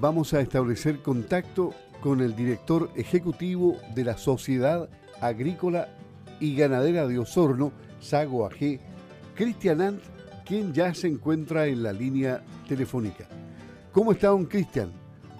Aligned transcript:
Vamos 0.00 0.34
a 0.34 0.40
establecer 0.40 1.00
contacto 1.00 1.72
con 2.00 2.20
el 2.20 2.36
director 2.36 2.90
ejecutivo 2.94 3.76
de 3.94 4.04
la 4.04 4.16
Sociedad 4.16 4.88
Agrícola 5.20 5.88
y 6.38 6.54
Ganadera 6.54 7.08
de 7.08 7.18
Osorno, 7.18 7.72
Sago 7.98 8.46
AG, 8.46 8.78
Cristian 9.34 9.80
Ant, 9.80 10.00
quien 10.44 10.72
ya 10.72 10.94
se 10.94 11.08
encuentra 11.08 11.66
en 11.66 11.82
la 11.82 11.92
línea 11.92 12.42
telefónica. 12.68 13.26
¿Cómo 13.92 14.12
está 14.12 14.28
don 14.28 14.44
Cristian? 14.44 14.92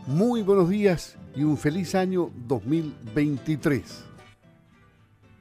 Muy 0.06 0.42
buenos 0.42 0.68
días 0.68 1.16
y 1.36 1.44
un 1.44 1.56
feliz 1.56 1.94
año 1.94 2.30
2023. 2.48 4.04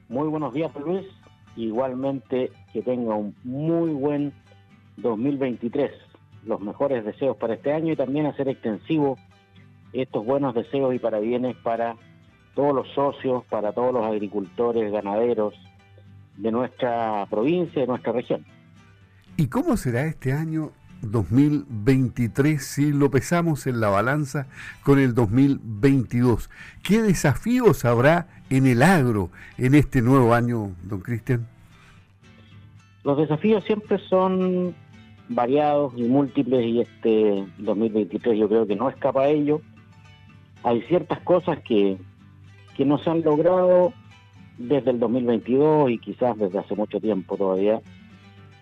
Muy 0.10 0.28
buenos 0.28 0.54
días, 0.54 0.72
Luis. 0.86 1.08
Igualmente 1.56 2.52
que 2.72 2.84
tenga 2.84 3.16
un 3.16 3.36
muy 3.44 3.90
buen 3.92 4.34
2023. 4.98 6.07
Los 6.48 6.62
mejores 6.62 7.06
deseos 7.06 7.38
para 7.38 7.56
este 7.56 7.74
año 7.74 7.94
y 7.94 7.96
también 7.96 8.26
hacer 8.26 8.48
extensivo 8.48 9.18
estos 9.94 10.26
buenos 10.26 10.56
deseos 10.56 10.96
y 10.96 11.00
parabienes 11.00 11.56
para 11.58 11.96
todos 12.56 12.74
los 12.74 12.88
socios, 12.96 13.44
para 13.46 13.72
todos 13.74 13.94
los 13.94 14.06
agricultores, 14.06 14.92
ganaderos 14.92 15.54
de 16.38 16.52
nuestra 16.52 17.26
provincia, 17.30 17.82
de 17.82 17.88
nuestra 17.88 18.14
región. 18.14 18.46
¿Y 19.36 19.48
cómo 19.48 19.78
será 19.78 20.06
este 20.06 20.34
año 20.34 20.72
2023 21.02 22.64
si 22.64 22.92
lo 22.92 23.12
pesamos 23.12 23.68
en 23.68 23.80
la 23.80 23.90
balanza 23.90 24.48
con 24.84 25.00
el 25.00 25.14
2022? 25.14 26.50
¿Qué 26.82 27.02
desafíos 27.02 27.86
habrá 27.86 28.28
en 28.50 28.66
el 28.66 28.82
agro 28.82 29.30
en 29.58 29.76
este 29.76 30.02
nuevo 30.02 30.34
año, 30.34 30.72
don 30.84 31.02
Cristian? 31.02 31.48
Los 33.04 33.18
desafíos 33.18 33.64
siempre 33.64 34.00
son 34.10 34.76
variados 35.30 35.94
y 35.96 36.04
múltiples 36.04 36.66
y 36.66 36.82
este 36.82 37.46
2023 37.58 38.38
yo 38.38 38.48
creo 38.48 38.68
que 38.68 38.76
no 38.76 38.90
escapa 38.90 39.24
a 39.24 39.28
ello. 39.30 39.62
Hay 40.64 40.82
ciertas 40.84 41.20
cosas 41.22 41.60
que, 41.64 41.98
que 42.76 42.86
no 42.86 42.98
se 42.98 43.10
han 43.10 43.22
logrado 43.22 43.94
desde 44.58 44.92
el 44.92 45.00
2022 45.00 45.92
y 45.92 45.98
quizás 46.00 46.38
desde 46.38 46.60
hace 46.60 46.76
mucho 46.76 47.00
tiempo 47.00 47.38
todavía. 47.38 47.82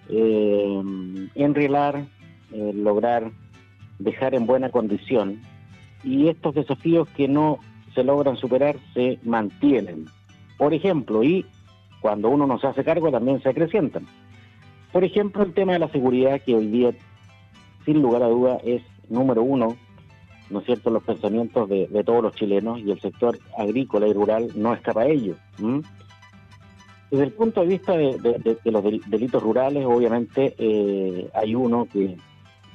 Eh, 0.10 0.84
enrilar, 1.36 2.06
eh, 2.52 2.72
lograr 2.74 3.32
dejar 3.98 4.36
en 4.36 4.46
buena 4.46 4.70
condición 4.70 5.42
y 6.04 6.28
estos 6.28 6.54
desafíos 6.54 7.08
que 7.10 7.28
no 7.28 7.60
se 7.94 8.04
logran 8.04 8.38
superar 8.38 8.76
se 8.94 9.20
mantienen. 9.24 10.06
Por 10.58 10.74
ejemplo, 10.74 11.24
y 11.24 11.46
cuando 12.02 12.30
uno 12.30 12.46
no 12.46 12.60
se 12.60 12.68
hace 12.68 12.84
cargo 12.84 13.12
también 13.12 13.42
se 13.42 13.50
acrecientan. 13.50 14.06
Por 14.96 15.04
ejemplo, 15.04 15.44
el 15.44 15.54
tema 15.54 15.74
de 15.74 15.80
la 15.80 15.90
seguridad 15.90 16.40
que 16.40 16.56
hoy 16.56 16.68
día, 16.68 16.94
sin 17.84 18.02
lugar 18.02 18.24
a 18.24 18.30
duda, 18.30 18.60
es 18.64 18.82
número 19.10 19.44
uno, 19.44 19.76
¿no 20.50 20.60
es 20.60 20.66
cierto?, 20.66 20.90
los 20.90 21.04
pensamientos 21.04 21.68
de, 21.68 22.04
todos 22.06 22.24
los 22.24 22.34
chilenos 22.34 22.80
y 22.80 22.92
el 22.92 23.02
sector 23.02 23.38
agrícola 23.58 24.08
y 24.08 24.14
rural 24.14 24.52
no 24.56 24.74
escapa 24.74 25.02
a 25.02 25.08
ello. 25.08 25.36
Desde 27.12 27.26
el 27.26 27.34
punto 27.34 27.60
de 27.60 27.68
vista 27.68 27.98
de, 27.98 28.58
los 28.64 28.84
delitos 29.10 29.44
rurales, 29.44 29.86
obviamente 29.86 30.56
eh, 30.58 31.30
hay 31.34 31.56
uno 31.56 31.90
que, 31.92 32.16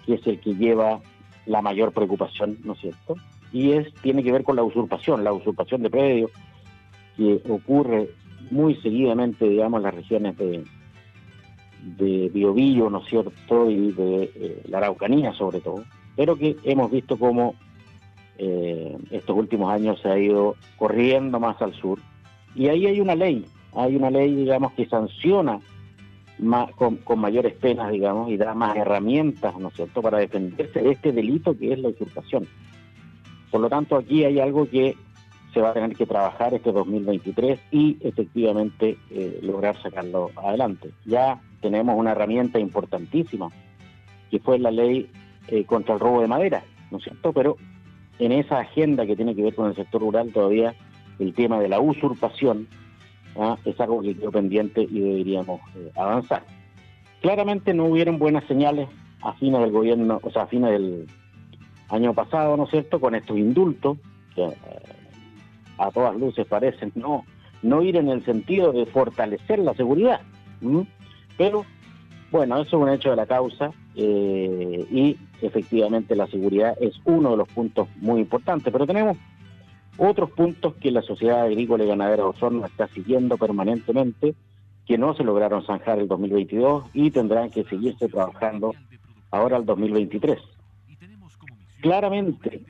es 0.07 0.27
el 0.27 0.41
que 0.41 0.55
lleva 0.57 1.01
la 1.47 1.63
mayor 1.63 1.93
preocupación, 1.93 2.59
¿no 2.65 2.75
es 2.75 2.81
cierto? 2.81 3.15
Y 3.51 3.73
es 3.73 3.95
tiene 4.03 4.23
que 4.23 4.33
ver 4.33 4.45
con 4.45 4.57
la 4.57 4.63
usurpación, 4.63 5.25
la 5.25 5.33
usurpación 5.33 5.83
de 5.83 5.89
predios 5.89 6.31
que 7.17 7.41
ocurre 7.49 8.11
muy 8.51 8.75
seguidamente, 8.83 9.49
digamos, 9.49 9.79
en 9.79 9.85
las 9.85 9.95
regiones 9.95 10.37
de, 10.37 10.65
de 11.83 12.31
Biobío, 12.33 12.91
¿no 12.91 12.99
es 12.99 13.09
cierto?, 13.09 13.71
y 13.71 13.93
de 13.93 14.31
eh, 14.35 14.63
la 14.69 14.79
Araucanía 14.79 15.33
sobre 15.33 15.61
todo, 15.61 15.85
pero 16.17 16.37
que 16.37 16.57
hemos 16.65 16.91
visto 16.91 17.19
cómo 17.19 17.55
eh, 18.39 18.97
estos 19.11 19.37
últimos 19.37 19.73
años 19.73 20.01
se 20.01 20.09
ha 20.09 20.19
ido 20.19 20.57
corriendo 20.77 21.39
más 21.41 21.61
al 21.63 21.75
sur. 21.75 21.99
Y 22.55 22.69
ahí 22.69 22.87
hay 22.87 23.01
una 23.01 23.15
ley, 23.15 23.45
hay 23.75 23.97
una 23.97 24.11
ley, 24.11 24.35
digamos, 24.35 24.73
que 24.73 24.87
sanciona 24.87 25.61
con, 26.77 27.19
mayores 27.19 27.55
penas, 27.55 27.91
digamos, 27.91 28.31
y 28.31 28.37
da 28.37 28.55
más 28.55 28.77
herramientas, 28.77 29.59
¿no 29.59 29.69
es 29.69 29.75
cierto?, 29.75 30.01
para 30.03 30.19
defenderse 30.19 30.81
de 30.81 30.93
este 30.93 31.13
delito 31.13 31.57
que 31.57 31.73
es 31.73 31.79
la 31.79 31.89
usurpación. 31.89 32.47
Por 33.51 33.61
lo 33.61 33.69
tanto, 33.69 33.97
aquí 33.97 34.25
hay 34.25 34.41
algo 34.41 34.69
que 34.69 34.97
se 35.53 35.61
va 35.61 35.71
a 35.71 35.75
tener 35.75 35.97
que 35.97 36.07
trabajar 36.07 36.55
este 36.55 36.73
2023 36.73 37.59
y 37.73 37.99
efectivamente 38.01 38.97
eh, 39.11 39.41
lograr 39.43 39.81
sacarlo 39.83 40.31
adelante. 40.37 40.91
Ya 41.05 41.41
tenemos 41.61 41.97
una 41.97 42.13
herramienta 42.13 42.59
importantísima, 42.59 43.49
que 44.31 44.39
fue 44.39 44.59
la 44.59 44.71
ley 44.71 45.11
eh, 45.49 45.65
contra 45.65 45.95
el 45.95 46.01
robo 46.01 46.21
de 46.21 46.29
madera, 46.29 46.63
¿no 46.91 46.99
es 46.99 47.05
cierto? 47.05 47.33
Pero 47.33 47.57
en 48.19 48.33
esa 48.33 48.61
agenda 48.61 49.07
que 49.07 49.17
tiene 49.17 49.35
que 49.35 49.43
ver 49.43 49.55
con 49.55 49.69
el 49.69 49.75
sector 49.75 50.01
rural 50.01 50.33
todavía 50.33 50.75
el 51.19 51.35
tema 51.35 51.59
de 51.59 51.69
la 51.69 51.81
usurpación 51.81 52.69
¿ah? 53.37 53.57
es 53.65 53.79
algo 53.81 54.03
que 54.03 54.15
quedó 54.15 54.31
pendiente 54.31 54.83
y 54.83 55.01
deberíamos 55.01 55.61
eh, 55.77 55.91
avanzar. 55.97 56.45
Claramente 57.21 57.75
no 57.75 57.87
hubieron 57.87 58.19
buenas 58.19 58.45
señales 58.45 58.89
a 59.23 59.35
fines 59.35 59.61
del 59.61 59.71
gobierno, 59.71 60.21
o 60.23 60.31
sea, 60.31 60.43
a 60.43 60.47
fines 60.47 60.71
del 60.71 61.07
año 61.89 62.15
pasado, 62.15 62.57
¿no 62.57 62.65
es 62.65 62.71
cierto?, 62.71 63.01
con 63.01 63.15
estos 63.15 63.37
indultos, 63.37 63.99
que 64.35 64.45
eh, 64.45 64.55
a 65.79 65.91
todas 65.91 66.15
luces 66.17 66.47
parecen 66.47 66.93
no, 66.95 67.25
no 67.63 67.83
ir 67.83 67.97
en 67.97 68.09
el 68.09 68.25
sentido 68.25 68.73
de 68.73 68.87
fortalecer 68.87 69.59
la 69.59 69.75
seguridad. 69.75 70.21
Pero, 71.41 71.65
bueno, 72.31 72.57
eso 72.57 72.77
es 72.77 72.83
un 72.83 72.91
hecho 72.91 73.09
de 73.09 73.17
la 73.17 73.25
causa 73.25 73.71
eh, 73.97 74.87
y 74.91 75.17
efectivamente 75.41 76.15
la 76.15 76.27
seguridad 76.27 76.77
es 76.79 77.01
uno 77.07 77.31
de 77.31 77.39
los 77.39 77.49
puntos 77.49 77.89
muy 77.97 78.21
importantes. 78.21 78.71
Pero 78.71 78.87
tenemos 78.87 79.17
otros 79.97 80.33
puntos 80.33 80.75
que 80.75 80.91
la 80.91 81.01
Sociedad 81.01 81.41
Agrícola 81.41 81.85
y 81.85 81.87
Ganadera 81.87 82.25
de 82.25 82.29
Osorno 82.29 82.67
está 82.67 82.89
siguiendo 82.89 83.39
permanentemente, 83.39 84.35
que 84.85 84.99
no 84.99 85.15
se 85.15 85.25
lograron 85.25 85.65
zanjar 85.65 85.99
el 85.99 86.09
2022 86.09 86.85
y 86.93 87.11
tendrán 87.11 87.49
que 87.49 87.65
seguirse 87.65 88.11
trabajando 88.11 88.75
ahora 89.31 89.57
el 89.57 89.65
2023. 89.65 90.39
Claramente, 91.81 92.65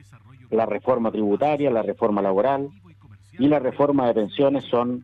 la 0.49 0.65
reforma 0.65 1.11
tributaria, 1.11 1.69
la 1.71 1.81
reforma 1.81 2.21
laboral 2.21 2.69
y 3.37 3.49
la 3.49 3.59
reforma 3.59 4.07
de 4.07 4.13
pensiones 4.13 4.63
son 4.63 5.03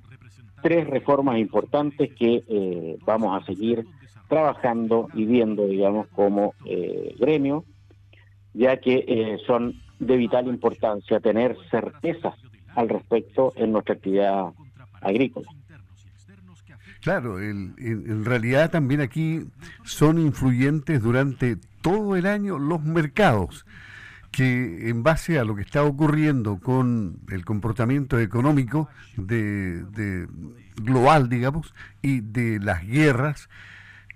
tres 0.67 0.85
reformas 0.85 1.38
importantes 1.38 2.13
que 2.13 2.44
eh, 2.45 2.97
vamos 3.05 3.41
a 3.41 3.45
seguir 3.45 3.85
trabajando 4.28 5.07
y 5.13 5.23
viendo, 5.23 5.66
digamos, 5.66 6.07
como 6.07 6.55
eh, 6.66 7.16
gremio, 7.17 7.63
ya 8.53 8.75
que 8.75 9.05
eh, 9.07 9.38
son 9.47 9.75
de 9.97 10.17
vital 10.17 10.47
importancia 10.47 11.22
tener 11.22 11.55
certezas 11.72 12.35
al 12.75 12.89
respecto 12.89 13.53
en 13.55 13.72
nuestra 13.72 13.95
actividad 13.95 14.47
agrícola. 15.00 15.47
Claro, 16.99 17.39
en 17.39 18.25
realidad 18.25 18.69
también 18.69 18.99
aquí 18.99 19.45
son 19.85 20.19
influyentes 20.19 21.01
durante 21.01 21.55
todo 21.81 22.17
el 22.17 22.25
año 22.25 22.59
los 22.59 22.84
mercados 22.84 23.66
que 24.31 24.89
en 24.89 25.03
base 25.03 25.39
a 25.39 25.43
lo 25.43 25.55
que 25.55 25.61
está 25.61 25.83
ocurriendo 25.83 26.59
con 26.59 27.19
el 27.31 27.45
comportamiento 27.45 28.19
económico 28.19 28.89
de, 29.15 30.27
global, 30.75 31.29
digamos, 31.29 31.73
y 32.01 32.21
de 32.21 32.59
las 32.59 32.85
guerras, 32.85 33.49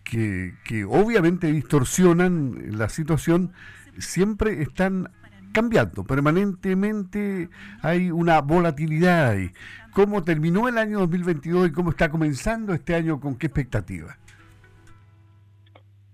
que, 0.03 0.53
que 0.65 0.83
obviamente 0.83 1.51
distorsionan 1.51 2.77
la 2.77 2.89
situación, 2.89 3.53
siempre 3.97 4.61
están 4.61 5.09
cambiando, 5.51 6.03
permanentemente 6.03 7.49
hay 7.81 8.11
una 8.11 8.41
volatilidad 8.41 9.31
ahí. 9.31 9.51
¿Cómo 9.93 10.23
terminó 10.23 10.67
el 10.67 10.77
año 10.77 10.99
2022 10.99 11.69
y 11.69 11.71
cómo 11.71 11.89
está 11.89 12.09
comenzando 12.09 12.73
este 12.73 12.95
año? 12.95 13.19
¿Con 13.19 13.35
qué 13.35 13.47
expectativa? 13.47 14.17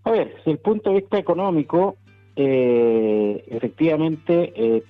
A 0.03 0.12
ver, 0.12 0.34
desde 0.38 0.51
el 0.51 0.60
punto 0.60 0.89
de 0.89 1.01
vista 1.01 1.18
económico, 1.18 1.98
eh, 2.39 3.44
efectivamente, 3.48 4.54
eh, 4.56 4.84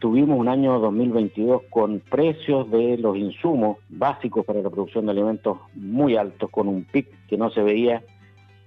tuvimos 0.00 0.38
un 0.38 0.48
año 0.48 0.78
2022 0.78 1.62
con 1.70 2.00
precios 2.00 2.70
de 2.70 2.98
los 2.98 3.16
insumos 3.16 3.78
básicos 3.88 4.44
para 4.44 4.60
la 4.60 4.68
producción 4.68 5.06
de 5.06 5.12
alimentos 5.12 5.58
muy 5.74 6.16
altos, 6.16 6.50
con 6.50 6.68
un 6.68 6.84
pic 6.84 7.08
que 7.26 7.38
no 7.38 7.50
se 7.50 7.62
veía 7.62 8.02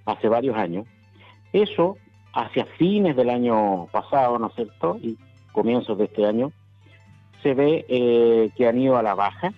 hace 0.04 0.28
varios 0.28 0.56
años. 0.56 0.84
Eso, 1.52 1.96
hacia 2.32 2.64
fines 2.76 3.14
del 3.14 3.30
año 3.30 3.86
pasado, 3.92 4.36
¿no 4.40 4.48
es 4.48 4.54
cierto? 4.56 4.98
Y 5.00 5.16
comienzos 5.52 5.96
de 5.96 6.06
este 6.06 6.26
año, 6.26 6.50
se 7.40 7.54
ve 7.54 7.86
eh, 7.88 8.50
que 8.56 8.66
han 8.66 8.80
ido 8.80 8.96
a 8.96 9.02
la 9.04 9.14
baja, 9.14 9.52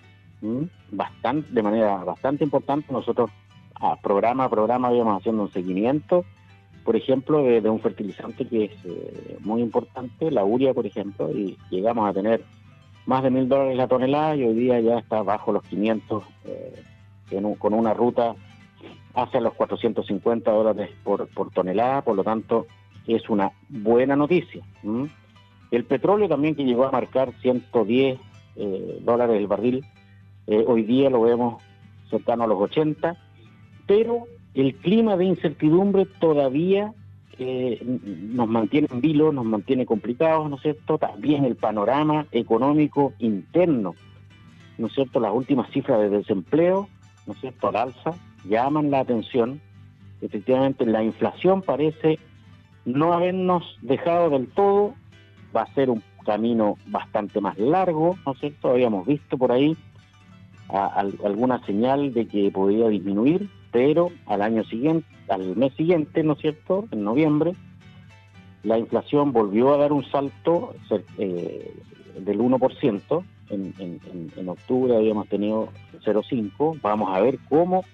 bastante, 0.91 1.51
de 1.51 1.63
manera 1.63 2.03
bastante 2.03 2.43
importante. 2.43 2.93
Nosotros, 2.93 3.31
a 3.73 3.95
programa 3.95 4.43
a 4.43 4.49
programa, 4.49 4.93
íbamos 4.93 5.19
haciendo 5.19 5.41
un 5.41 5.51
seguimiento 5.51 6.25
por 6.87 6.95
ejemplo, 6.95 7.43
de, 7.43 7.69
un 7.69 7.81
fertilizante 7.81 8.47
que 8.47 8.63
es 8.63 8.71
eh, 8.85 9.37
muy 9.41 9.61
importante, 9.61 10.31
la 10.31 10.45
uria, 10.45 10.73
por 10.73 10.85
ejemplo, 10.85 11.29
y 11.31 11.57
llegamos 11.69 12.09
a 12.09 12.13
tener 12.13 12.45
más 13.05 13.23
de 13.23 13.29
mil 13.29 13.49
dólares 13.49 13.75
la 13.75 13.89
tonelada 13.89 14.37
y 14.37 14.45
hoy 14.45 14.53
día 14.53 14.79
ya 14.79 14.99
está 14.99 15.21
bajo 15.21 15.51
los 15.51 15.63
500 15.63 16.23
eh, 16.45 16.81
con 17.59 17.73
una 17.73 17.93
ruta 17.93 18.35
hacia 19.15 19.41
los 19.41 19.53
450 19.55 20.49
dólares 20.49 20.89
por, 21.03 21.27
tonelada, 21.53 22.03
por 22.03 22.15
lo 22.15 22.23
tanto 22.23 22.67
es 23.05 23.29
una 23.29 23.51
buena 23.67 24.15
noticia. 24.15 24.63
El 25.71 25.83
petróleo 25.83 26.29
también 26.29 26.55
que 26.55 26.63
llegó 26.63 26.85
a 26.85 26.91
marcar 26.91 27.33
110 27.41 28.17
eh, 28.55 28.99
dólares 29.01 29.35
el 29.35 29.47
barril, 29.47 29.83
eh, 30.47 30.63
hoy 30.65 30.83
día 30.83 31.09
lo 31.09 31.19
vemos 31.19 31.61
cercano 32.09 32.45
a 32.45 32.47
los 32.47 32.61
80, 32.61 33.17
pero 33.85 34.23
el 34.61 34.75
clima 34.75 35.15
de 35.17 35.25
incertidumbre 35.25 36.05
todavía 36.19 36.93
eh, 37.37 37.79
nos 37.83 38.47
mantiene 38.47 38.87
en 38.91 39.01
vilo, 39.01 39.31
nos 39.31 39.45
mantiene 39.45 39.85
complicados, 39.85 40.49
¿no 40.49 40.55
es 40.55 40.63
cierto? 40.63 40.97
También 40.97 41.45
el 41.45 41.55
panorama 41.55 42.25
económico 42.31 43.13
interno, 43.19 43.93
¿no 44.79 44.87
es 44.87 44.93
cierto? 44.93 45.19
Las 45.19 45.33
últimas 45.33 45.69
cifras 45.69 45.99
de 45.99 46.09
desempleo, 46.09 46.89
¿no 47.27 47.33
es 47.33 47.39
cierto?, 47.39 47.67
al 47.67 47.75
alza, 47.75 48.11
llaman 48.45 48.89
la 48.89 49.01
atención. 49.01 49.61
Efectivamente, 50.21 50.87
la 50.87 51.03
inflación 51.03 51.61
parece 51.61 52.17
no 52.85 53.13
habernos 53.13 53.77
dejado 53.83 54.31
del 54.31 54.47
todo, 54.47 54.95
va 55.55 55.61
a 55.61 55.73
ser 55.75 55.91
un 55.91 56.01
camino 56.25 56.77
bastante 56.87 57.39
más 57.39 57.59
largo, 57.59 58.17
¿no 58.25 58.31
es 58.31 58.39
cierto? 58.39 58.71
Habíamos 58.71 59.05
visto 59.05 59.37
por 59.37 59.51
ahí 59.51 59.77
alguna 60.69 61.63
señal 61.65 62.13
de 62.13 62.27
que 62.27 62.49
podía 62.49 62.87
disminuir, 62.87 63.49
pero 63.71 64.09
al 64.25 64.41
año 64.41 64.63
siguiente, 64.65 65.07
al 65.29 65.55
mes 65.55 65.73
siguiente, 65.75 66.23
¿no 66.23 66.33
es 66.33 66.39
cierto?, 66.39 66.85
en 66.91 67.03
noviembre, 67.03 67.53
la 68.63 68.77
inflación 68.77 69.31
volvió 69.31 69.73
a 69.73 69.77
dar 69.77 69.93
un 69.93 70.03
salto 70.05 70.75
eh, 71.17 71.73
del 72.19 72.39
1%, 72.39 73.23
en, 73.49 73.73
en, 73.79 74.31
en, 74.35 74.49
octubre 74.49 74.95
habíamos 74.95 75.29
tenido 75.29 75.69
0,5, 76.03 76.81
vamos 76.81 77.15
a 77.15 77.21
ver 77.21 77.39
cómo 77.47 77.85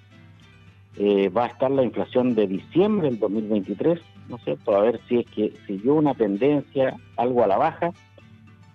eh, 0.97 1.29
va 1.29 1.45
a 1.45 1.47
estar 1.47 1.69
la 1.69 1.83
inflación 1.83 2.33
de 2.33 2.47
diciembre 2.47 3.09
del 3.09 3.19
2023, 3.19 3.99
¿no 4.29 4.37
es 4.37 4.43
cierto?, 4.43 4.75
a 4.75 4.81
ver 4.81 4.99
si 5.07 5.19
es 5.19 5.25
que 5.27 5.53
siguió 5.67 5.95
una 5.95 6.13
tendencia 6.13 6.95
algo 7.17 7.43
a 7.43 7.47
la 7.47 7.57
baja, 7.57 7.91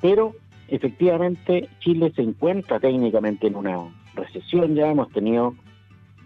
pero 0.01 0.35
efectivamente 0.69 1.69
Chile 1.81 2.13
se 2.15 2.23
encuentra 2.23 2.79
técnicamente 2.79 3.47
en 3.47 3.57
una 3.57 3.79
recesión, 4.15 4.75
ya 4.75 4.91
hemos 4.91 5.09
tenido 5.11 5.55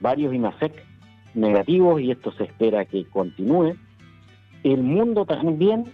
varios 0.02 0.34
IMASEC 0.34 0.84
negativos 1.34 2.02
y 2.02 2.10
esto 2.10 2.32
se 2.32 2.44
espera 2.44 2.84
que 2.84 3.06
continúe. 3.06 3.76
El 4.62 4.82
mundo 4.82 5.24
también 5.24 5.86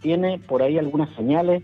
tiene 0.00 0.38
por 0.38 0.62
ahí 0.62 0.78
algunas 0.78 1.14
señales 1.14 1.62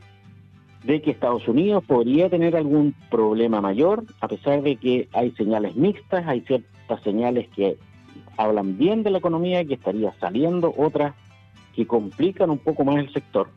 de 0.84 1.00
que 1.00 1.12
Estados 1.12 1.46
Unidos 1.48 1.84
podría 1.84 2.28
tener 2.28 2.56
algún 2.56 2.94
problema 3.10 3.60
mayor, 3.60 4.04
a 4.20 4.28
pesar 4.28 4.62
de 4.62 4.76
que 4.76 5.08
hay 5.12 5.30
señales 5.32 5.76
mixtas, 5.76 6.26
hay 6.26 6.40
ciertas 6.42 7.02
señales 7.02 7.48
que 7.54 7.76
hablan 8.36 8.78
bien 8.78 9.02
de 9.02 9.10
la 9.10 9.18
economía, 9.18 9.64
que 9.64 9.74
estaría 9.74 10.12
saliendo, 10.18 10.74
otras 10.76 11.14
que 11.74 11.86
complican 11.86 12.50
un 12.50 12.58
poco 12.58 12.84
más 12.84 12.96
el 12.96 13.12
sector. 13.12 13.48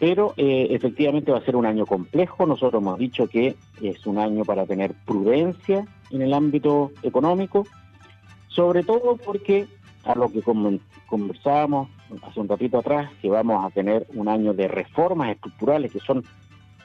Pero 0.00 0.34
eh, 0.36 0.68
efectivamente 0.70 1.30
va 1.30 1.38
a 1.38 1.44
ser 1.44 1.56
un 1.56 1.66
año 1.66 1.86
complejo. 1.86 2.46
Nosotros 2.46 2.82
hemos 2.82 2.98
dicho 2.98 3.28
que 3.28 3.54
es 3.80 4.06
un 4.06 4.18
año 4.18 4.44
para 4.44 4.66
tener 4.66 4.92
prudencia 5.06 5.86
en 6.14 6.22
el 6.22 6.32
ámbito 6.32 6.92
económico, 7.02 7.66
sobre 8.48 8.84
todo 8.84 9.16
porque 9.16 9.66
a 10.04 10.14
lo 10.14 10.30
que 10.30 10.42
conversábamos 11.06 11.88
hace 12.22 12.40
un 12.40 12.48
ratito 12.48 12.78
atrás, 12.78 13.10
que 13.20 13.28
vamos 13.28 13.64
a 13.64 13.70
tener 13.70 14.06
un 14.14 14.28
año 14.28 14.54
de 14.54 14.68
reformas 14.68 15.30
estructurales 15.30 15.92
que 15.92 16.00
son 16.00 16.24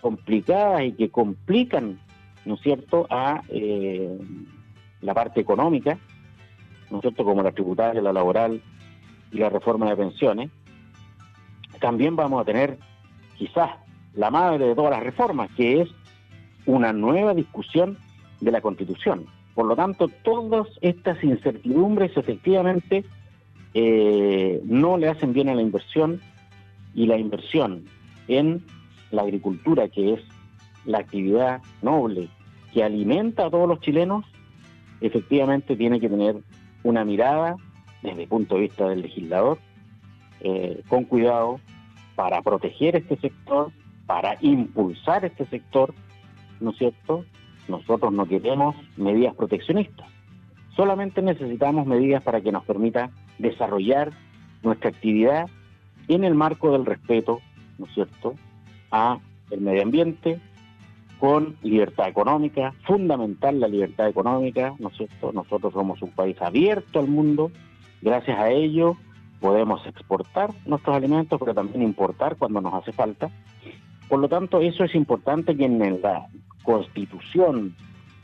complicadas 0.01 0.83
y 0.83 0.93
que 0.93 1.09
complican, 1.09 1.99
¿no 2.45 2.55
es 2.55 2.61
cierto?, 2.61 3.05
a 3.09 3.43
eh, 3.49 4.17
la 5.01 5.13
parte 5.13 5.41
económica, 5.41 5.99
¿no 6.89 6.97
es 6.97 7.01
cierto?, 7.01 7.23
como 7.23 7.43
la 7.43 7.51
tributaria, 7.51 8.01
la 8.01 8.13
laboral 8.13 8.61
y 9.31 9.37
la 9.37 9.49
reforma 9.49 9.89
de 9.89 9.97
pensiones. 9.97 10.49
También 11.79 12.15
vamos 12.15 12.41
a 12.41 12.45
tener 12.45 12.79
quizás 13.37 13.69
la 14.15 14.31
madre 14.31 14.67
de 14.67 14.75
todas 14.75 14.91
las 14.91 15.03
reformas, 15.03 15.51
que 15.55 15.81
es 15.81 15.89
una 16.65 16.93
nueva 16.93 17.33
discusión 17.33 17.97
de 18.41 18.51
la 18.51 18.61
Constitución. 18.61 19.25
Por 19.53 19.65
lo 19.65 19.75
tanto, 19.75 20.09
todas 20.23 20.67
estas 20.81 21.23
incertidumbres 21.23 22.15
efectivamente 22.15 23.03
eh, 23.73 24.61
no 24.63 24.97
le 24.97 25.09
hacen 25.09 25.33
bien 25.33 25.49
a 25.49 25.55
la 25.55 25.61
inversión 25.61 26.21
y 26.95 27.05
la 27.05 27.17
inversión 27.17 27.85
en 28.27 28.63
la 29.11 29.23
agricultura, 29.23 29.89
que 29.89 30.13
es 30.13 30.21
la 30.85 30.99
actividad 30.99 31.61
noble 31.81 32.29
que 32.73 32.83
alimenta 32.83 33.45
a 33.45 33.49
todos 33.49 33.67
los 33.67 33.79
chilenos, 33.79 34.25
efectivamente 35.01 35.75
tiene 35.75 35.99
que 35.99 36.09
tener 36.09 36.37
una 36.83 37.03
mirada 37.03 37.55
desde 38.01 38.23
el 38.23 38.29
punto 38.29 38.55
de 38.55 38.61
vista 38.61 38.87
del 38.87 39.01
legislador 39.01 39.59
eh, 40.41 40.83
con 40.87 41.03
cuidado 41.03 41.59
para 42.15 42.41
proteger 42.41 42.95
este 42.95 43.17
sector, 43.17 43.71
para 44.05 44.37
impulsar 44.41 45.25
este 45.25 45.45
sector, 45.45 45.93
¿no 46.59 46.71
es 46.71 46.77
cierto? 46.77 47.25
Nosotros 47.69 48.11
no 48.11 48.25
queremos 48.25 48.75
medidas 48.97 49.35
proteccionistas, 49.35 50.07
solamente 50.75 51.21
necesitamos 51.21 51.85
medidas 51.85 52.23
para 52.23 52.41
que 52.41 52.51
nos 52.51 52.65
permita 52.65 53.11
desarrollar 53.37 54.11
nuestra 54.63 54.89
actividad 54.89 55.47
en 56.07 56.23
el 56.23 56.35
marco 56.35 56.71
del 56.71 56.85
respeto, 56.85 57.39
¿no 57.77 57.85
es 57.85 57.93
cierto?, 57.93 58.33
a 58.91 59.19
el 59.51 59.61
medio 59.61 59.83
ambiente, 59.83 60.41
con 61.19 61.57
libertad 61.63 62.07
económica, 62.07 62.73
fundamental 62.85 63.59
la 63.59 63.67
libertad 63.67 64.07
económica, 64.07 64.73
¿no 64.79 64.87
es 64.89 64.97
cierto? 64.97 65.31
Nosotros 65.33 65.73
somos 65.73 66.01
un 66.01 66.11
país 66.11 66.41
abierto 66.41 66.99
al 66.99 67.07
mundo, 67.07 67.51
gracias 68.01 68.39
a 68.39 68.49
ello 68.49 68.95
podemos 69.39 69.85
exportar 69.85 70.51
nuestros 70.65 70.95
alimentos, 70.95 71.39
pero 71.39 71.53
también 71.53 71.81
importar 71.83 72.35
cuando 72.37 72.61
nos 72.61 72.73
hace 72.73 72.91
falta. 72.91 73.29
Por 74.07 74.19
lo 74.19 74.27
tanto, 74.27 74.59
eso 74.59 74.83
es 74.83 74.95
importante 74.95 75.55
que 75.55 75.65
en 75.65 76.01
la 76.01 76.27
constitución 76.63 77.75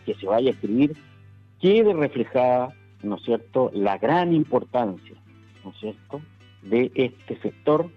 que 0.06 0.16
se 0.16 0.26
vaya 0.26 0.50
a 0.50 0.54
escribir 0.54 0.96
quede 1.60 1.94
reflejada, 1.94 2.74
¿no 3.04 3.16
es 3.16 3.24
cierto?, 3.24 3.72
la 3.74 3.98
gran 3.98 4.34
importancia, 4.34 5.16
¿no 5.64 5.72
es 5.72 5.78
cierto?, 5.78 6.22
de 6.62 6.92
este 6.96 7.40
sector 7.42 7.90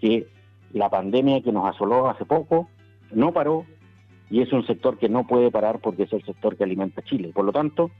que 0.00 0.26
la 0.72 0.90
pandemia 0.90 1.42
que 1.42 1.52
nos 1.52 1.68
asoló 1.68 2.08
hace 2.08 2.24
poco 2.24 2.68
no 3.12 3.32
paró 3.32 3.64
y 4.30 4.42
es 4.42 4.52
un 4.52 4.66
sector 4.66 4.98
que 4.98 5.08
no 5.08 5.26
puede 5.26 5.50
parar 5.50 5.78
porque 5.80 6.04
es 6.04 6.12
el 6.12 6.24
sector 6.24 6.56
que 6.56 6.64
alimenta 6.64 7.02
Chile. 7.02 7.30
Por 7.32 7.44
lo 7.44 7.52
tanto, 7.52 7.90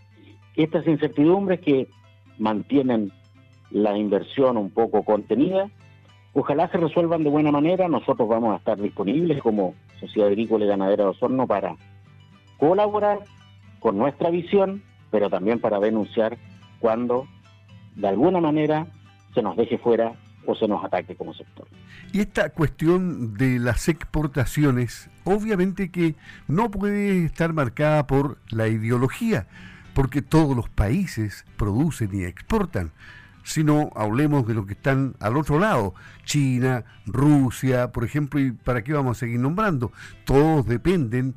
estas 0.57 0.87
incertidumbres 0.87 1.61
que 1.61 1.89
mantienen 2.39 3.13
la 3.71 3.97
inversión 3.97 4.57
un 4.57 4.71
poco 4.71 5.05
contenida. 5.05 5.71
Ojalá 6.39 6.69
se 6.69 6.77
resuelvan 6.77 7.25
de 7.25 7.31
buena 7.31 7.51
manera. 7.51 7.89
Nosotros 7.89 8.29
vamos 8.29 8.53
a 8.53 8.59
estar 8.59 8.79
disponibles 8.79 9.41
como 9.41 9.75
Sociedad 9.99 10.29
Agrícola 10.29 10.67
y 10.67 10.69
Ganadera 10.69 11.05
de 11.05 11.11
Osorno 11.11 11.47
para 11.47 11.75
colaborar 12.59 13.21
con 13.81 13.97
nuestra 13.97 14.29
visión, 14.29 14.83
pero 15.11 15.31
también 15.31 15.61
para 15.61 15.81
denunciar 15.81 16.37
cuando 16.79 17.27
de 17.95 18.09
alguna 18.09 18.39
manera 18.43 18.87
se 19.33 19.41
nos 19.41 19.57
deje 19.57 19.79
fuera 19.79 20.13
o 20.45 20.55
se 20.55 20.69
nos 20.69 20.85
ataque 20.85 21.17
como 21.17 21.33
sector. 21.33 21.67
Y 22.13 22.21
esta 22.21 22.51
cuestión 22.51 23.33
de 23.39 23.59
las 23.59 23.89
exportaciones, 23.89 25.09
obviamente 25.25 25.91
que 25.91 26.17
no 26.49 26.71
puede 26.71 27.25
estar 27.25 27.55
marcada 27.55 28.07
por 28.07 28.37
la 28.51 28.69
ideología, 28.69 29.47
porque 29.95 30.21
todos 30.21 30.55
los 30.55 30.69
países 30.69 31.47
producen 31.57 32.11
y 32.13 32.25
exportan 32.25 32.93
sino 33.47 33.91
hablemos 33.95 34.45
de 34.49 34.55
lo 34.55 34.67
que 34.67 34.73
están 34.73 35.15
al 35.21 35.37
otro 35.37 35.61
lado, 35.61 35.95
China, 36.25 36.85
Rusia, 37.07 37.93
por 37.93 38.05
ejemplo, 38.05 38.41
y 38.41 38.51
para 38.51 38.83
qué 38.83 38.93
vamos 38.93 39.17
a 39.17 39.21
seguir 39.21 39.39
nombrando, 39.39 39.93
todos 40.25 40.67
dependen 40.67 41.35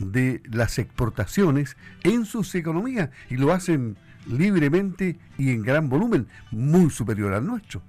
de 0.00 0.42
las 0.50 0.80
exportaciones 0.80 1.76
en 2.02 2.24
sus 2.24 2.52
economías 2.56 3.10
y 3.30 3.36
lo 3.36 3.52
hacen 3.52 3.96
libremente 4.28 5.16
y 5.38 5.50
en 5.50 5.62
gran 5.62 5.88
volumen, 5.88 6.26
muy 6.50 6.90
superior 6.90 7.32
al 7.32 7.46
nuestro. 7.46 7.80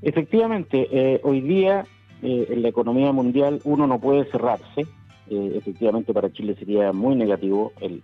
Efectivamente, 0.00 0.88
eh, 0.90 1.20
hoy 1.22 1.42
día 1.42 1.84
eh, 2.22 2.46
en 2.48 2.62
la 2.62 2.68
economía 2.68 3.12
mundial 3.12 3.60
uno 3.64 3.86
no 3.86 4.00
puede 4.00 4.24
cerrarse. 4.30 4.86
Eh, 5.28 5.52
efectivamente, 5.54 6.14
para 6.14 6.32
Chile 6.32 6.56
sería 6.58 6.94
muy 6.94 7.14
negativo 7.14 7.74
el, 7.82 8.02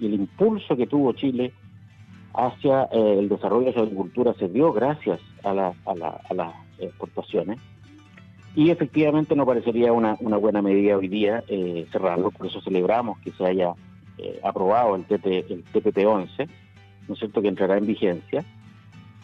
el 0.00 0.14
impulso 0.14 0.76
que 0.76 0.86
tuvo 0.86 1.12
Chile 1.14 1.52
hacia 2.34 2.84
eh, 2.84 3.16
el 3.18 3.28
desarrollo 3.28 3.66
de 3.66 3.72
la 3.72 3.82
agricultura 3.82 4.34
se 4.34 4.48
dio 4.48 4.72
gracias 4.72 5.20
a, 5.42 5.54
las 5.54 6.54
exportaciones 6.78 7.60
y 8.54 8.70
efectivamente 8.70 9.34
no 9.34 9.46
parecería 9.46 9.92
una, 9.92 10.14
buena 10.14 10.62
medida 10.62 10.96
hoy 10.96 11.08
día 11.08 11.42
eh, 11.48 11.86
cerrarlo, 11.90 12.30
por 12.30 12.46
eso 12.46 12.60
celebramos 12.60 13.18
que 13.20 13.32
se 13.32 13.44
haya 13.44 13.74
eh, 14.18 14.40
aprobado 14.42 14.96
el, 14.96 15.04
el 15.10 15.64
TPP-11, 15.72 16.48
¿no 17.08 17.14
es 17.14 17.18
cierto?, 17.18 17.42
que 17.42 17.48
entrará 17.48 17.78
en 17.78 17.86
vigencia. 17.86 18.44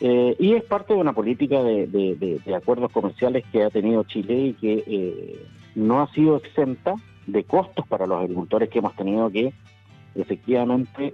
y 0.00 0.52
es 0.54 0.64
parte 0.64 0.94
de 0.94 1.00
una 1.00 1.12
política 1.12 1.62
de, 1.62 2.40
acuerdos 2.54 2.92
comerciales 2.92 3.44
que 3.52 3.64
ha 3.64 3.70
tenido 3.70 4.04
Chile 4.04 4.34
y 4.34 4.52
que 4.54 5.46
no 5.74 6.00
ha 6.00 6.12
sido 6.12 6.36
exenta 6.36 6.94
de 7.26 7.44
costos 7.44 7.86
para 7.86 8.06
los 8.06 8.20
agricultores 8.20 8.68
que 8.68 8.80
hemos 8.80 8.94
tenido 8.94 9.30
que 9.30 9.52
efectivamente 10.14 11.12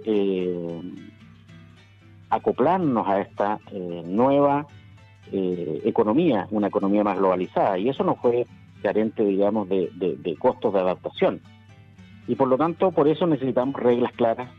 acoplarnos 2.31 3.07
a 3.07 3.21
esta 3.21 3.59
eh, 3.71 4.03
nueva 4.05 4.65
eh, 5.31 5.81
economía, 5.85 6.47
una 6.49 6.67
economía 6.67 7.03
más 7.03 7.17
globalizada, 7.17 7.77
y 7.77 7.89
eso 7.89 8.03
no 8.03 8.15
fue 8.15 8.47
carente, 8.81 9.23
digamos, 9.23 9.69
de, 9.69 9.91
de 9.95 10.35
costos 10.37 10.73
de 10.73 10.79
adaptación. 10.79 11.41
Y 12.27 12.35
por 12.35 12.47
lo 12.47 12.57
tanto, 12.57 12.91
por 12.91 13.07
eso 13.07 13.27
necesitamos 13.27 13.75
reglas 13.75 14.11
claras 14.13 14.49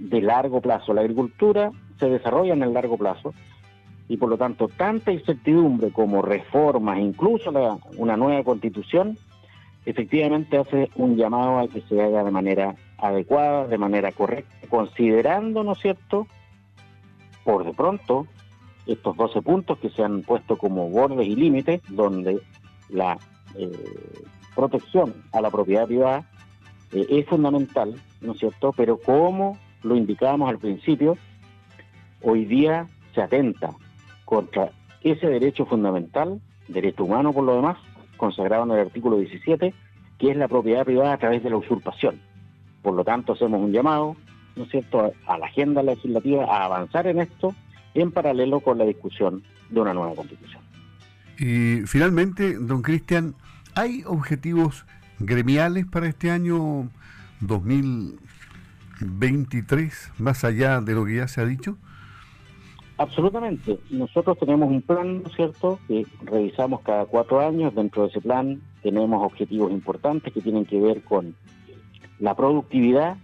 de 0.00 0.20
largo 0.22 0.60
plazo. 0.60 0.92
La 0.92 1.02
agricultura 1.02 1.70
se 1.98 2.08
desarrolla 2.08 2.54
en 2.54 2.62
el 2.62 2.72
largo 2.72 2.96
plazo 2.96 3.32
y 4.08 4.16
por 4.16 4.28
lo 4.28 4.36
tanto 4.36 4.66
tanta 4.66 5.12
incertidumbre 5.12 5.92
como 5.92 6.20
reformas, 6.20 6.98
incluso 6.98 7.52
una 7.96 8.16
nueva 8.16 8.42
constitución, 8.42 9.16
efectivamente 9.86 10.58
hace 10.58 10.90
un 10.96 11.16
llamado 11.16 11.60
a 11.60 11.68
que 11.68 11.80
se 11.82 12.02
haga 12.02 12.24
de 12.24 12.30
manera 12.32 12.74
adecuada, 12.98 13.68
de 13.68 13.78
manera 13.78 14.10
correcta, 14.10 14.52
considerando, 14.68 15.62
¿no 15.62 15.72
es 15.72 15.78
cierto?, 15.78 16.26
por 17.44 17.64
de 17.64 17.72
pronto, 17.72 18.26
estos 18.86 19.16
12 19.16 19.42
puntos 19.42 19.78
que 19.78 19.90
se 19.90 20.02
han 20.02 20.22
puesto 20.22 20.56
como 20.56 20.88
bordes 20.88 21.26
y 21.26 21.36
límites, 21.36 21.82
donde 21.88 22.40
la 22.88 23.18
eh, 23.56 23.70
protección 24.54 25.14
a 25.32 25.40
la 25.40 25.50
propiedad 25.50 25.86
privada 25.86 26.24
eh, 26.92 27.06
es 27.08 27.26
fundamental, 27.26 27.94
¿no 28.20 28.32
es 28.32 28.38
cierto?, 28.38 28.72
pero 28.76 28.98
como 28.98 29.58
lo 29.82 29.96
indicábamos 29.96 30.50
al 30.50 30.58
principio, 30.58 31.16
hoy 32.22 32.44
día 32.44 32.86
se 33.14 33.22
atenta 33.22 33.70
contra 34.24 34.70
ese 35.02 35.26
derecho 35.26 35.66
fundamental, 35.66 36.40
derecho 36.68 37.04
humano 37.04 37.32
por 37.32 37.44
lo 37.44 37.56
demás, 37.56 37.78
consagrado 38.16 38.64
en 38.64 38.72
el 38.72 38.80
artículo 38.80 39.16
17, 39.16 39.72
que 40.18 40.30
es 40.30 40.36
la 40.36 40.48
propiedad 40.48 40.84
privada 40.84 41.14
a 41.14 41.18
través 41.18 41.42
de 41.42 41.50
la 41.50 41.56
usurpación. 41.56 42.20
Por 42.82 42.94
lo 42.94 43.04
tanto, 43.04 43.32
hacemos 43.32 43.60
un 43.60 43.72
llamado, 43.72 44.16
¿no 44.60 44.66
es 44.66 44.70
cierto?, 44.70 45.12
a 45.26 45.38
la 45.38 45.46
agenda 45.46 45.82
legislativa 45.82 46.44
a 46.44 46.66
avanzar 46.66 47.06
en 47.06 47.20
esto 47.20 47.54
en 47.94 48.12
paralelo 48.12 48.60
con 48.60 48.76
la 48.76 48.84
discusión 48.84 49.42
de 49.70 49.80
una 49.80 49.94
nueva 49.94 50.14
constitución. 50.14 50.60
Y 51.38 51.86
finalmente, 51.86 52.58
don 52.58 52.82
Cristian, 52.82 53.34
¿hay 53.74 54.04
objetivos 54.06 54.84
gremiales 55.18 55.86
para 55.86 56.08
este 56.08 56.30
año 56.30 56.90
2023, 57.40 60.12
más 60.18 60.44
allá 60.44 60.82
de 60.82 60.94
lo 60.94 61.06
que 61.06 61.16
ya 61.16 61.26
se 61.26 61.40
ha 61.40 61.46
dicho? 61.46 61.78
Absolutamente. 62.98 63.80
Nosotros 63.88 64.38
tenemos 64.38 64.68
un 64.68 64.82
plan, 64.82 65.22
¿no 65.22 65.30
es 65.30 65.34
cierto?, 65.34 65.78
que 65.88 66.06
revisamos 66.22 66.82
cada 66.82 67.06
cuatro 67.06 67.40
años. 67.40 67.74
Dentro 67.74 68.02
de 68.02 68.10
ese 68.10 68.20
plan 68.20 68.60
tenemos 68.82 69.24
objetivos 69.24 69.72
importantes 69.72 70.34
que 70.34 70.42
tienen 70.42 70.66
que 70.66 70.78
ver 70.78 71.02
con 71.02 71.34
la 72.18 72.36
productividad, 72.36 73.16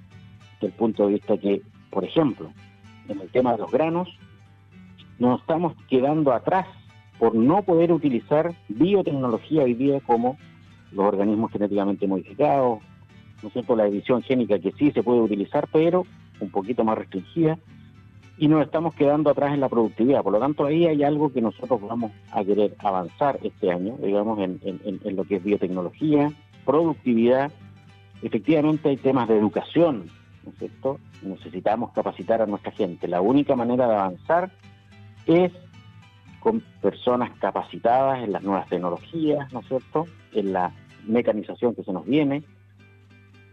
desde 0.61 0.69
el 0.69 0.73
punto 0.73 1.07
de 1.07 1.15
vista 1.15 1.37
que, 1.39 1.63
por 1.91 2.05
ejemplo, 2.05 2.51
en 3.09 3.21
el 3.21 3.29
tema 3.31 3.53
de 3.53 3.59
los 3.59 3.71
granos, 3.71 4.09
nos 5.19 5.41
estamos 5.41 5.75
quedando 5.89 6.33
atrás 6.33 6.67
por 7.19 7.35
no 7.35 7.63
poder 7.63 7.93
utilizar 7.93 8.55
biotecnología 8.69 9.63
hoy 9.63 9.75
día 9.75 10.01
como 10.01 10.37
los 10.93 11.07
organismos 11.07 11.51
genéticamente 11.53 12.07
modificados, 12.07 12.81
¿no 13.43 13.49
es 13.49 13.53
cierto?, 13.53 13.77
la 13.77 13.87
edición 13.87 14.23
génica 14.23 14.59
que 14.59 14.73
sí 14.73 14.91
se 14.93 15.03
puede 15.03 15.21
utilizar, 15.21 15.69
pero 15.73 16.05
un 16.41 16.51
poquito 16.51 16.85
más 16.85 16.99
restringida, 16.99 17.59
y 18.39 18.49
nos 18.49 18.63
estamos 18.63 18.95
quedando 18.95 19.31
atrás 19.31 19.55
en 19.55 19.61
la 19.61 19.69
productividad. 19.69 20.23
Por 20.23 20.35
lo 20.35 20.39
tanto, 20.39 20.67
ahí 20.67 20.87
hay 20.87 21.03
algo 21.03 21.33
que 21.33 21.41
nosotros 21.41 21.81
vamos 21.81 22.13
a 22.33 22.45
querer 22.45 22.75
avanzar 22.79 23.39
este 23.43 23.71
año, 23.71 23.97
digamos, 24.03 24.39
en, 24.41 24.61
en, 24.63 25.17
lo 25.17 25.25
que 25.25 25.37
es 25.37 25.45
biotecnología, 25.45 26.31
productividad. 26.65 27.51
Efectivamente 28.23 28.91
hay 28.91 28.97
temas 28.99 29.29
de 29.29 29.39
educación, 29.39 30.11
¿no 30.47 30.53
es 30.53 30.59
cierto? 30.59 30.99
Necesitamos 31.23 31.93
capacitar 31.93 32.41
a 32.41 32.47
nuestra 32.47 32.73
gente. 32.73 33.09
La 33.09 33.21
única 33.21 33.57
manera 33.57 33.87
de 33.87 33.95
avanzar 33.95 34.51
es 35.27 35.53
con 36.41 36.61
personas 36.81 37.37
capacitadas 37.41 38.23
en 38.23 38.33
las 38.33 38.43
nuevas 38.43 38.69
tecnologías, 38.69 39.53
¿no 39.53 39.61
es 39.61 39.67
cierto? 39.67 40.07
En 40.33 40.53
la 40.53 40.73
mecanización 41.07 41.75
que 41.75 41.83
se 41.83 41.93
nos 41.93 42.07
viene. 42.07 42.45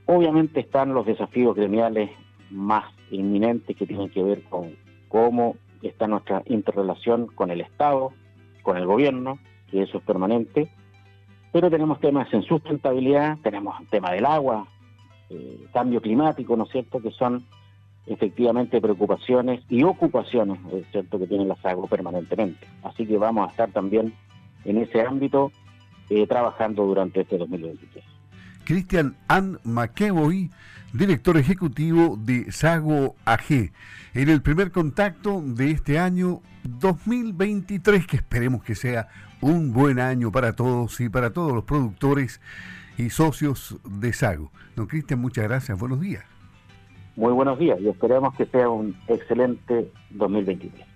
Obviamente 0.06 0.60
están 0.60 0.94
los 0.94 1.06
desafíos 1.06 1.56
gremiales 1.56 2.12
más 2.52 2.86
inminentes 3.10 3.76
que 3.76 3.88
tienen 3.88 4.10
que 4.10 4.22
ver 4.22 4.44
con 4.44 4.76
cómo 5.08 5.56
está 5.82 6.08
nuestra 6.08 6.44
interrelación 6.46 7.28
con 7.28 7.52
el 7.52 7.62
Estado, 7.62 8.14
con 8.62 8.78
el 8.78 8.86
gobierno, 8.86 9.40
que 9.70 9.82
eso 9.82 9.98
es 9.98 10.04
permanente, 10.04 10.70
pero 11.52 11.70
tenemos 11.70 12.00
temas 12.00 12.32
en 12.34 12.44
sustentabilidad, 12.44 13.38
tenemos 13.44 13.80
el 13.80 13.88
tema 13.88 14.12
del 14.12 14.26
agua, 14.26 14.68
eh, 15.34 15.66
cambio 15.74 16.02
climático, 16.02 16.56
¿no 16.56 16.66
es 16.66 16.72
cierto?, 16.72 17.02
que 17.02 17.12
son 17.12 17.46
efectivamente 18.06 18.82
preocupaciones 18.82 19.62
y 19.70 19.84
ocupaciones, 19.84 20.60
es 20.74 20.86
cierto, 20.92 21.18
que 21.18 21.28
tienen 21.28 21.48
las 21.48 21.66
agro 21.66 21.88
permanentemente. 21.88 22.68
Así 22.84 23.06
que 23.06 23.18
vamos 23.18 23.48
a 23.48 23.52
estar 23.52 23.72
también 23.72 24.14
en 24.66 24.78
ese 24.78 25.02
ámbito 25.02 25.52
eh, 26.10 26.28
trabajando 26.28 26.86
durante 26.86 27.22
este 27.22 27.38
2023. 27.38 28.04
Cristian 28.66 29.16
Ann 29.28 29.60
McEvoy, 29.64 30.52
director 30.94 31.38
ejecutivo 31.38 32.18
de 32.18 32.52
Sago 32.52 33.16
AG, 33.26 33.72
en 34.14 34.30
el 34.30 34.42
primer 34.42 34.72
contacto 34.72 35.42
de 35.42 35.72
este 35.72 35.98
año 36.00 36.42
2023, 36.64 38.06
que 38.06 38.18
esperemos 38.18 38.64
que 38.64 38.76
sea 38.76 39.08
un 39.42 39.74
buen 39.74 40.00
año 40.00 40.32
para 40.32 40.56
todos 40.56 41.00
y 41.02 41.10
para 41.10 41.32
todos 41.34 41.54
los 41.54 41.64
productores 41.66 42.40
y 42.98 43.10
socios 43.10 43.78
de 43.84 44.14
Sago. 44.14 44.52
Don 44.76 44.88
Cristian, 44.88 45.20
muchas 45.20 45.46
gracias, 45.46 45.80
buenos 45.80 46.00
días. 46.00 46.24
Muy 47.16 47.32
buenos 47.32 47.60
días 47.60 47.80
y 47.80 47.90
esperemos 47.90 48.34
que 48.36 48.46
sea 48.48 48.70
un 48.70 48.96
excelente 49.08 49.92
2023. 50.12 50.93